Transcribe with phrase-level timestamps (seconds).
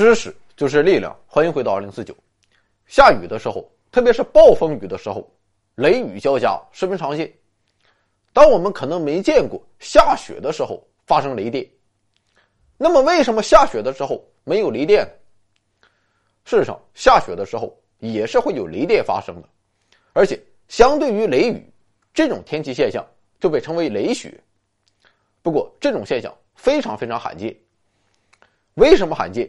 [0.00, 2.16] 知识就是力量，欢迎回到二零四九。
[2.86, 5.30] 下雨的时候，特别是暴风雨的时候，
[5.74, 7.30] 雷雨交加，十分常见。
[8.32, 11.68] 但我们可能没见过下雪的时候发生雷电。
[12.78, 15.06] 那么，为什么下雪的时候没有雷电？
[16.46, 19.48] 事实上，下雪的时候也是会有雷电发生的，
[20.14, 21.70] 而且相对于雷雨，
[22.14, 23.06] 这种天气现象
[23.38, 24.42] 就被称为雷雪。
[25.42, 27.54] 不过，这种现象非常非常罕见。
[28.76, 29.46] 为什么罕见？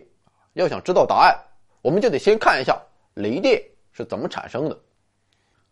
[0.54, 1.38] 要想知道答案，
[1.82, 2.78] 我们就得先看一下
[3.14, 3.62] 雷电
[3.92, 4.78] 是怎么产生的。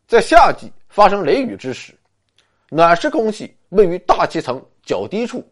[0.07, 1.93] 在夏季发生雷雨之时，
[2.69, 5.43] 暖湿空气位于大气层较低处，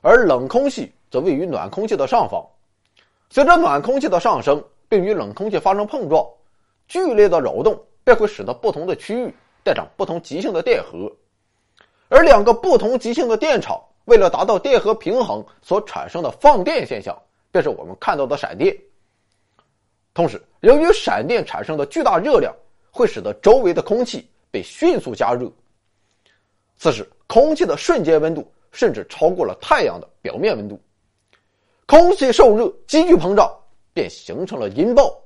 [0.00, 2.44] 而冷空气则位于暖空气的上方。
[3.28, 6.24] 随着暖空气的上升，并与冷空气发生碰撞，
[6.86, 11.10] 剧烈的扰动便会使得不同的区域带上不同极性的电荷，
[12.08, 17.16] 而两个不同极性的电场为了达到电荷平衡所产生的放电现象。
[17.50, 18.76] 便是我们看到的闪电。
[20.12, 22.54] 同时，由于闪电产生的巨大热量，
[22.90, 25.50] 会使得周围的空气被迅速加热。
[26.76, 30.80] 此时，空气的瞬间温度甚至超过了太阳的表面温度。
[31.86, 33.52] 空气受热急剧膨胀，
[33.92, 35.16] 便形成了音爆，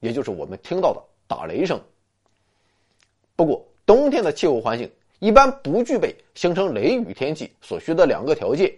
[0.00, 1.80] 也就是我们听到的打雷声。
[3.36, 8.72] 不过，冬天的气候环境一般不具备形成雷雨天气所需的两个条件，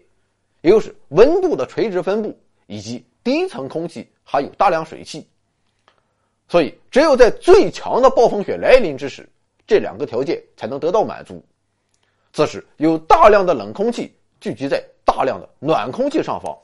[0.63, 2.39] 也就是温度的垂直分布。
[2.71, 5.27] 以及低层空气含有大量水汽，
[6.47, 9.29] 所以只有在最强的暴风雪来临之时，
[9.67, 11.45] 这两个条件才能得到满足。
[12.33, 16.57] 此时有大量的冷空气聚集在大量的暖空气上方，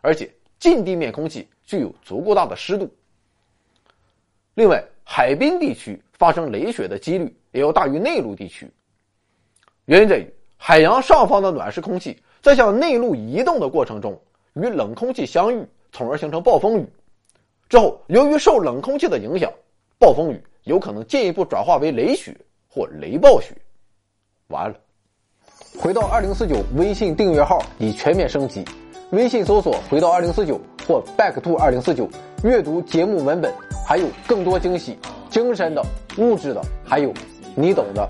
[0.00, 2.90] 而且近地面空气具有足够大的湿度。
[4.54, 8.66] 另外，海滨地区发生雷雪的几率也要大于内陆地区。
[9.84, 10.26] 原因在于
[10.56, 14.18] 海洋上方的暖湿空气在向内陆移动的过程中。
[14.54, 16.86] 与冷空气相遇，从而形成暴风雨。
[17.68, 19.52] 之后，由于受冷空气的影响，
[19.98, 22.36] 暴风雨有可能进一步转化为雷雪
[22.68, 23.54] 或雷暴雪。
[24.48, 24.76] 完了，
[25.78, 28.64] 回到二零四九微信订阅号已全面升级，
[29.10, 32.08] 微信搜索“回到二零四九”或 “back to 二零四九”，
[32.42, 33.54] 阅读节目文本，
[33.86, 35.82] 还有更多惊喜，精神的、
[36.18, 37.14] 物质的，还有
[37.54, 38.08] 你懂的。